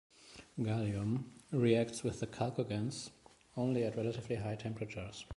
[0.59, 3.11] Gallium reacts with the chalcogens
[3.55, 5.25] only at relatively high temperatures.